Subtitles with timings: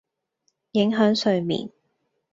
[0.71, 1.69] 影響睡眠